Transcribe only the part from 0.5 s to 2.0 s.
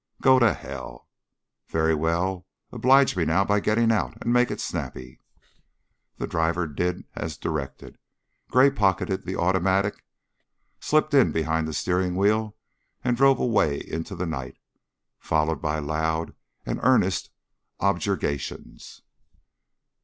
hell!" "Very